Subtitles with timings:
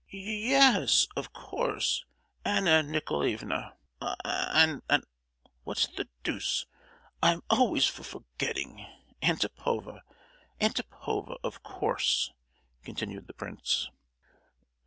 [0.09, 2.05] "Ye—yes, of course,
[2.43, 3.75] Anna Nicolaevna.
[4.01, 4.81] A—An.
[5.63, 6.65] What the deuce!
[7.21, 8.83] I'm always f—forgetting;
[9.21, 10.01] Antipova,
[10.59, 12.31] Antipova, of course,"
[12.83, 13.91] continued the prince.